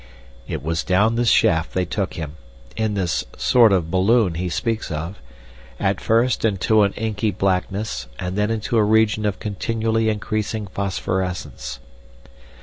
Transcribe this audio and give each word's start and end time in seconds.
It 0.47 0.63
was 0.63 0.83
down 0.83 1.13
this 1.13 1.29
shaft 1.29 1.75
they 1.75 1.85
took 1.85 2.15
him, 2.15 2.35
in 2.75 2.95
this 2.95 3.23
"sort 3.37 3.71
of 3.71 3.91
balloon" 3.91 4.33
he 4.33 4.49
speaks 4.49 4.89
of, 4.89 5.21
at 5.79 6.01
first 6.01 6.43
into 6.43 6.81
an 6.81 6.93
inky 6.93 7.29
blackness 7.29 8.07
and 8.17 8.35
then 8.35 8.49
into 8.49 8.77
a 8.79 8.83
region 8.83 9.27
of 9.27 9.37
continually 9.37 10.09
increasing 10.09 10.65
phosphorescence. 10.65 11.79